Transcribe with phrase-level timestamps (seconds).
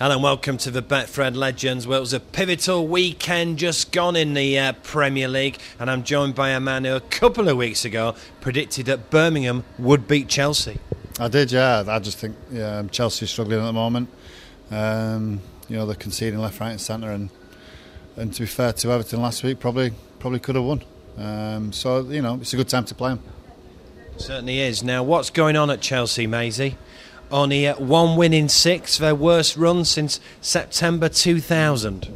[0.00, 1.86] Hello and welcome to the Betfred Legends.
[1.86, 6.04] Well, it was a pivotal weekend just gone in the uh, Premier League, and I'm
[6.04, 10.26] joined by a man who a couple of weeks ago predicted that Birmingham would beat
[10.28, 10.78] Chelsea.
[11.18, 11.84] I did, yeah.
[11.86, 14.08] I just think yeah, Chelsea is struggling at the moment.
[14.70, 17.28] Um, you know, they're conceding left, right, and centre, and
[18.16, 20.82] and to be fair to Everton last week, probably probably could have won.
[21.18, 23.22] Um, so you know, it's a good time to play them.
[24.16, 24.82] Certainly is.
[24.82, 26.78] Now, what's going on at Chelsea, Maisie?
[27.30, 32.12] Only uh, one win in six, their worst run since September 2000.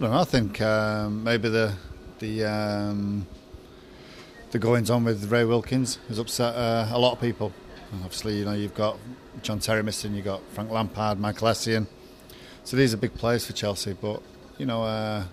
[0.00, 1.74] I think um, maybe the
[2.18, 3.26] the um,
[4.50, 7.52] the goings on with Ray Wilkins has upset uh, a lot of people.
[7.94, 8.98] obviously, you know you've got
[9.42, 11.86] John Terry missing, you've got Frank Lampard, Michael Essien.
[12.64, 14.22] So these are big players for Chelsea, but
[14.58, 14.82] you know.
[14.82, 15.24] Uh,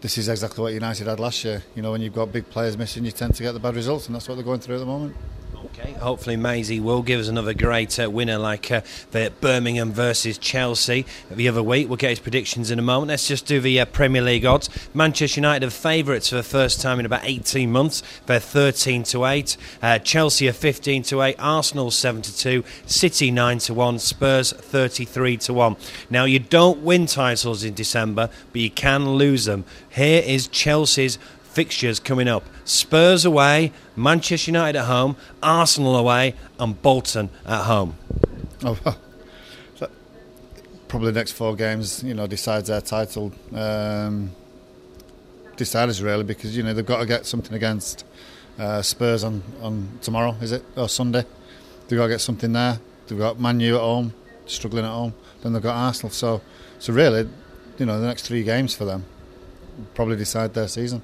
[0.00, 1.62] this is exactly what United had last year.
[1.74, 4.06] You know, when you've got big players missing, you tend to get the bad results,
[4.06, 5.14] and that's what they're going through at the moment.
[5.72, 8.80] Okay, hopefully Maisie will give us another great uh, winner like uh,
[9.12, 11.88] the Birmingham versus Chelsea the other week.
[11.88, 13.10] We'll get his predictions in a moment.
[13.10, 14.68] Let's just do the uh, Premier League odds.
[14.94, 18.02] Manchester United are favourites for the first time in about 18 months.
[18.26, 19.56] They're 13 to 8.
[19.80, 21.36] Uh, Chelsea are 15 to 8.
[21.38, 22.64] Arsenal 7 to 2.
[22.86, 23.98] City 9 to 1.
[24.00, 25.76] Spurs 33 to 1.
[26.10, 29.64] Now you don't win titles in December, but you can lose them.
[29.88, 31.18] Here is Chelsea's
[31.52, 37.96] fixtures coming up Spurs away, Manchester United at home, Arsenal away, and Bolton at home.
[38.64, 38.78] Oh,
[40.88, 43.32] probably the next four games, you know, decides their title.
[43.54, 44.32] Um,
[45.56, 48.04] deciders really because you know they've got to get something against
[48.58, 51.24] uh, Spurs on, on tomorrow, is it or Sunday?
[51.88, 52.78] They've got to get something there.
[53.06, 54.14] They've got Man U at home,
[54.46, 55.14] struggling at home.
[55.42, 56.10] Then they've got Arsenal.
[56.10, 56.40] So,
[56.78, 57.28] so really,
[57.78, 59.04] you know, the next three games for them
[59.94, 61.02] probably decide their season.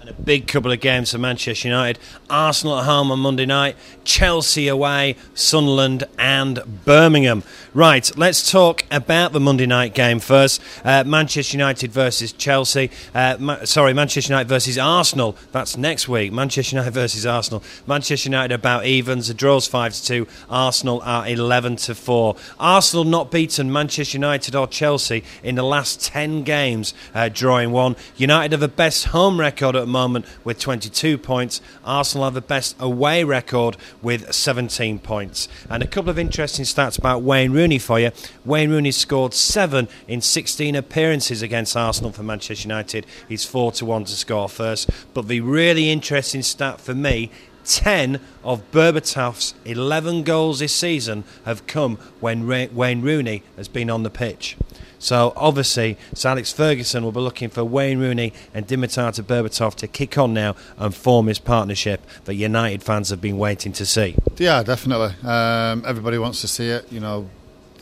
[0.00, 1.98] And a big couple of games for Manchester United.
[2.28, 7.42] Arsenal at home on Monday night, Chelsea away, Sunderland and Birmingham.
[7.72, 10.60] Right, let's talk about the Monday night game first.
[10.84, 12.90] Uh, Manchester United versus Chelsea.
[13.14, 15.36] Uh, Ma- sorry, Manchester United versus Arsenal.
[15.52, 16.32] That's next week.
[16.32, 17.62] Manchester United versus Arsenal.
[17.86, 19.28] Manchester United about evens.
[19.28, 20.26] The draws five to two.
[20.48, 22.36] Arsenal are eleven to four.
[22.58, 27.96] Arsenal not beaten Manchester United or Chelsea in the last ten games, uh, drawing one.
[28.16, 31.60] United have the best home record record at the moment with 22 points.
[31.84, 35.48] Arsenal have the best away record with 17 points.
[35.68, 38.10] And a couple of interesting stats about Wayne Rooney for you.
[38.44, 43.06] Wayne Rooney scored seven in 16 appearances against Arsenal for Manchester United.
[43.28, 44.90] He's 4 to 1 to score first.
[45.14, 47.30] But the really interesting stat for me
[47.64, 54.02] 10 of Berbatov's 11 goals this season have come when Wayne Rooney has been on
[54.02, 54.56] the pitch.
[55.00, 59.88] So obviously, Sir Alex Ferguson will be looking for Wayne Rooney and Dimitar Berbatov to
[59.88, 64.14] kick on now and form his partnership that United fans have been waiting to see.
[64.36, 65.14] Yeah, definitely.
[65.26, 66.92] Um, everybody wants to see it.
[66.92, 67.30] You know,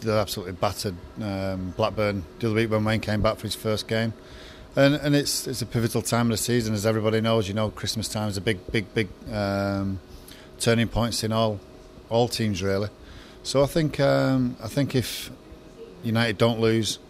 [0.00, 3.88] they're absolutely battered um, Blackburn the other week when Wayne came back for his first
[3.88, 4.12] game.
[4.76, 7.48] And, and it's it's a pivotal time of the season, as everybody knows.
[7.48, 9.98] You know, Christmas time is a big, big, big um,
[10.60, 11.58] turning points in all
[12.10, 12.90] all teams, really.
[13.42, 15.32] So I think um, I think if
[16.04, 17.00] United don't lose,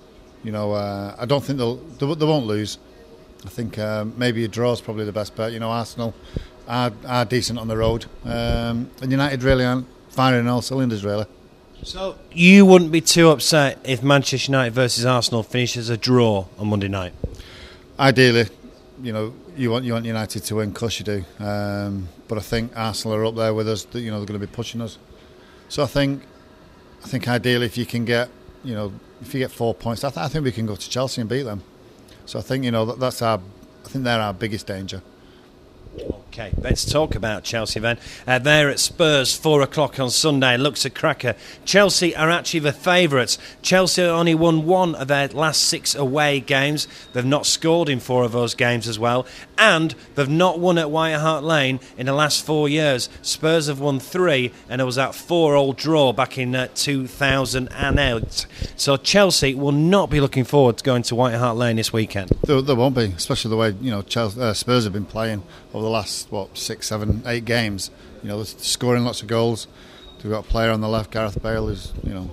[0.44, 2.78] you know, uh, I don't think they'll they, they won't lose.
[3.44, 5.52] I think um, maybe a draw is probably the best bet.
[5.52, 6.14] You know, Arsenal
[6.66, 11.26] are, are decent on the road, um, and United really aren't firing all cylinders really.
[11.82, 16.68] So you wouldn't be too upset if Manchester United versus Arsenal finishes a draw on
[16.68, 17.14] Monday night.
[17.98, 18.48] Ideally,
[19.02, 21.24] you know, you want you want United to win, of course you do.
[21.38, 23.86] Um, but I think Arsenal are up there with us.
[23.92, 24.98] You know, they're going to be pushing us.
[25.68, 26.22] So I think,
[27.04, 28.28] I think ideally, if you can get
[28.64, 30.90] you know, if you get four points, I, th- I think we can go to
[30.90, 31.62] Chelsea and beat them.
[32.26, 33.40] So I think you know that, that's our,
[33.84, 35.02] I think they're our biggest danger.
[36.38, 37.98] Okay, let's talk about Chelsea then.
[38.24, 40.56] Uh, they're at Spurs, 4 o'clock on Sunday.
[40.56, 41.34] Looks a cracker.
[41.64, 43.38] Chelsea are actually the favourites.
[43.60, 46.86] Chelsea only won one of their last six away games.
[47.12, 49.26] They've not scored in four of those games as well.
[49.56, 53.08] And they've not won at White Hart Lane in the last four years.
[53.20, 58.46] Spurs have won three, and it was that four all draw back in uh, 2008.
[58.76, 62.30] So Chelsea will not be looking forward to going to White Hart Lane this weekend.
[62.44, 65.42] There, there won't be, especially the way you know Chelsea, uh, Spurs have been playing
[65.74, 67.90] over the last what six, seven, eight games.
[68.22, 69.66] You know, scoring lots of goals.
[70.22, 72.30] We've got a player on the left, Gareth Bale, is you know,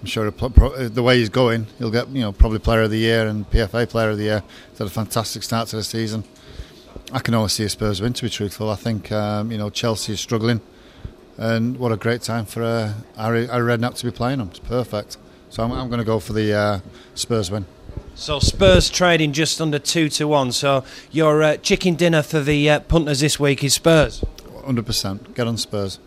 [0.00, 3.26] I'm sure the way he's going, he'll get you know probably Player of the Year
[3.28, 4.42] and PFA Player of the Year.
[4.70, 6.24] He's had a fantastic start to the season.
[7.12, 8.12] I can always see a Spurs win.
[8.14, 10.60] To be truthful, I think um, you know Chelsea is struggling,
[11.36, 14.48] and what a great time for uh, Harry, Harry Redknapp to be playing them.
[14.48, 15.16] It's perfect.
[15.50, 16.80] So I'm, I'm going to go for the uh,
[17.14, 17.64] Spurs win.
[18.14, 20.52] So Spurs trading just under two to one.
[20.52, 24.24] So your uh, chicken dinner for the uh, punters this week is Spurs.
[24.64, 25.34] Hundred percent.
[25.34, 25.98] Get on Spurs.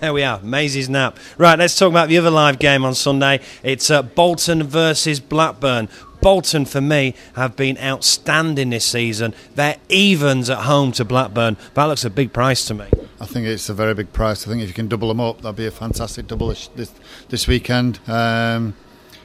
[0.00, 1.18] There we are, Maisie's nap.
[1.38, 3.40] Right, let's talk about the other live game on Sunday.
[3.62, 5.88] It's uh, Bolton versus Blackburn.
[6.20, 9.34] Bolton, for me, have been outstanding this season.
[9.54, 11.56] They're evens at home to Blackburn.
[11.72, 12.86] That looks a big price to me.
[13.20, 14.46] I think it's a very big price.
[14.46, 16.92] I think if you can double them up, that'd be a fantastic double this this,
[17.30, 17.98] this weekend.
[18.06, 18.74] Um,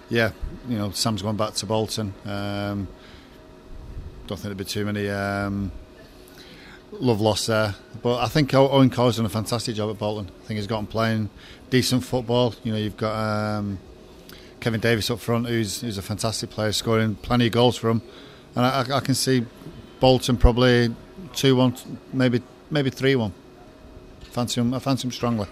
[0.10, 0.32] yeah,
[0.68, 2.14] you know, Sam's gone back to Bolton.
[2.26, 2.88] Um,
[4.28, 5.72] don't think there'd be too many um,
[6.92, 7.76] love lost there.
[8.02, 10.32] But I think Owen Coyle's done a fantastic job at Bolton.
[10.44, 11.30] I think he's gotten playing
[11.70, 12.56] decent football.
[12.64, 13.80] You know, you've got um,
[14.60, 18.02] Kevin Davies up front, who's, who's a fantastic player, scoring plenty of goals for him.
[18.56, 19.46] And I, I can see
[20.00, 20.94] Bolton probably
[21.34, 23.34] 2 1, maybe maybe 3 1.
[24.32, 25.48] Fancy him, I fancy him strongly.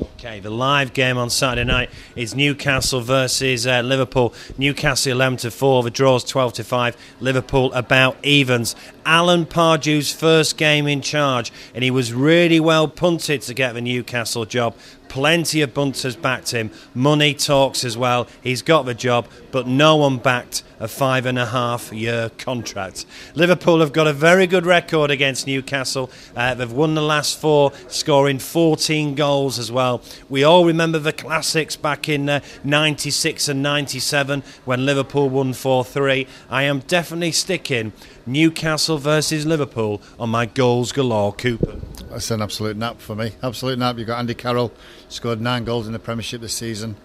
[0.00, 4.34] Okay, the live game on Saturday night is Newcastle versus uh, Liverpool.
[4.58, 6.96] Newcastle 11 to 4, the draws 12 to 5.
[7.20, 8.74] Liverpool about evens.
[9.06, 13.80] Alan Pardew's first game in charge, and he was really well punted to get the
[13.80, 14.74] Newcastle job.
[15.14, 16.72] Plenty of bunters backed him.
[16.92, 18.26] Money talks as well.
[18.42, 23.06] He's got the job, but no one backed a five and a half year contract.
[23.36, 26.10] Liverpool have got a very good record against Newcastle.
[26.34, 30.02] Uh, they've won the last four, scoring 14 goals as well.
[30.28, 35.84] We all remember the classics back in uh, 96 and 97 when Liverpool won 4
[35.84, 36.26] 3.
[36.50, 37.92] I am definitely sticking
[38.26, 41.82] Newcastle versus Liverpool on my goals galore coupon.
[42.10, 43.32] That's an absolute nap for me.
[43.42, 43.98] Absolute nap.
[43.98, 44.72] You've got Andy Carroll,
[45.08, 46.96] scored nine goals in the Premiership this season.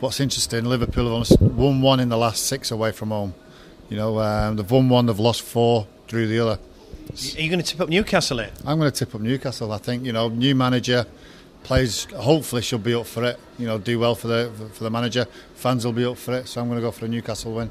[0.00, 3.34] What's interesting, Liverpool have won one in the last six away from home.
[3.88, 6.58] You know, um, they've won one, they've lost four, drew the other.
[7.10, 8.50] Are you going to tip up Newcastle here?
[8.66, 9.72] I'm going to tip up Newcastle.
[9.72, 11.06] I think, you know, new manager,
[11.62, 13.38] players hopefully should be up for it.
[13.58, 15.26] You know, do well for the for the manager.
[15.54, 16.48] Fans will be up for it.
[16.48, 17.70] So I'm going to go for a Newcastle win.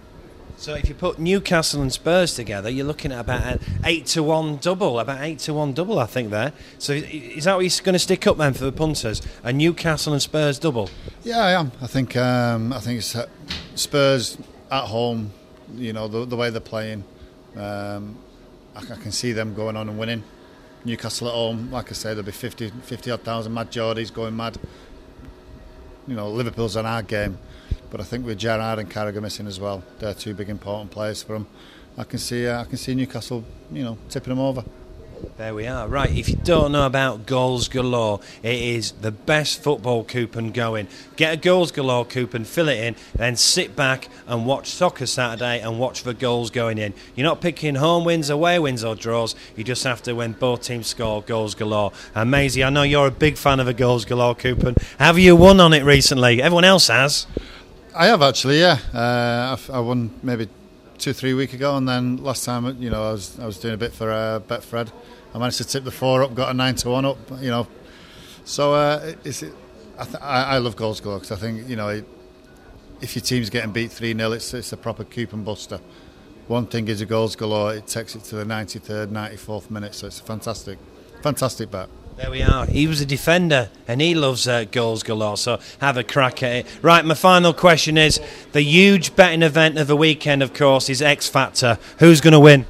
[0.57, 4.23] So if you put Newcastle and Spurs together, you're looking at about an eight to
[4.23, 6.53] one double, about eight to one double, I think there.
[6.79, 9.21] So is that what you're going to stick up then for the punters?
[9.43, 10.89] A Newcastle and Spurs double?
[11.23, 11.71] Yeah, I am.
[11.81, 13.27] I think um, I think it's uh,
[13.75, 14.37] Spurs
[14.71, 15.31] at home.
[15.75, 17.03] You know the, the way they're playing.
[17.55, 18.17] Um,
[18.75, 20.23] I, I, can see them going on and winning.
[20.83, 24.35] Newcastle at home, like I said, there'll be 50, 50 odd thousand mad Geordies going
[24.35, 24.57] mad.
[26.07, 27.39] You know, Liverpool's an hard game.
[27.95, 31.23] But I think with Gerrard and Carragher missing as well, they're two big important players
[31.23, 31.47] for them.
[31.97, 34.65] I can see uh, I can see Newcastle, you know, tipping them over.
[35.37, 35.87] There we are.
[35.87, 40.89] Right, if you don't know about Goals Galore, it is the best football coupon going.
[41.15, 45.61] Get a Goals Galore coupon, fill it in, then sit back and watch Soccer Saturday
[45.61, 46.93] and watch the goals going in.
[47.15, 49.35] You're not picking home wins, away wins, or draws.
[49.55, 51.93] You just have to, when both teams score, Goals Galore.
[52.13, 54.75] And Maisie, I know you're a big fan of a Goals Galore coupon.
[54.99, 56.41] Have you won on it recently?
[56.41, 57.25] Everyone else has.
[57.97, 58.79] I have actually, yeah.
[58.93, 60.49] Uh, I won maybe
[60.97, 63.73] two, three week ago, and then last time, you know, I was I was doing
[63.73, 64.91] a bit for uh, Betfred.
[65.33, 67.67] I managed to tip the four up, got a nine to one up, you know.
[68.43, 69.43] So uh, it,
[69.97, 72.05] I, th- I, love goals galore because I think you know it,
[72.99, 75.79] if your team's getting beat three 0 it's it's a proper coupon buster.
[76.47, 79.71] One thing is a goals galore; it takes it to the ninety third, ninety fourth
[79.71, 80.79] minute, so it's a fantastic,
[81.21, 81.87] fantastic bet.
[82.17, 82.65] There we are.
[82.65, 86.51] He was a defender and he loves uh, goals galore, so have a crack at
[86.55, 86.67] it.
[86.81, 88.21] Right, my final question is
[88.53, 91.77] the huge betting event of the weekend, of course, is X Factor.
[91.99, 92.65] Who's going to win?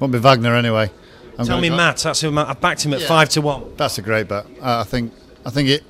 [0.00, 0.90] Won't be Wagner anyway.
[1.38, 1.76] I'm Tell me, go.
[1.76, 1.98] Matt.
[1.98, 3.06] That's who I've backed him at yeah.
[3.06, 3.72] five to one.
[3.76, 4.46] That's a great bet.
[4.60, 5.12] Uh, I think.
[5.46, 5.84] I think it.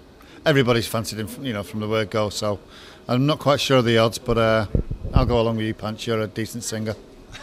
[0.44, 2.28] Everybody's fancied him, you know, from the word go.
[2.28, 2.60] So
[3.08, 4.66] I'm not quite sure of the odds, but uh,
[5.14, 6.06] I'll go along with you, Punch.
[6.06, 6.94] You're a decent singer.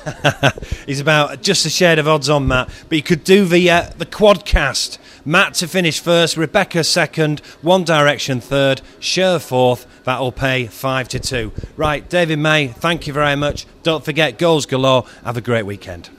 [0.86, 3.89] He's about just a shade of odds on Matt, but you could do the uh,
[3.98, 4.98] the quadcast.
[5.24, 9.86] Matt to finish first, Rebecca second, One Direction third, Cher fourth.
[10.03, 11.51] That'll pay five to two.
[11.77, 13.65] Right, David May, thank you very much.
[13.84, 15.05] Don't forget goals galore.
[15.24, 16.10] Have a great weekend.